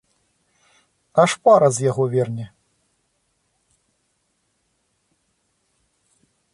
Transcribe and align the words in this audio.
Аж 1.23 1.31
пара 1.47 1.69
з 1.75 1.85
яго 1.89 2.03
верне. 2.15 2.45